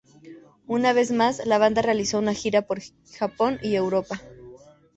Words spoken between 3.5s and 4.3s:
y Europa.